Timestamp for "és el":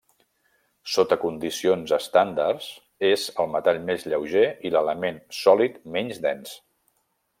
3.11-3.51